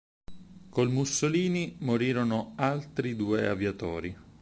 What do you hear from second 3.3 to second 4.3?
aviatori.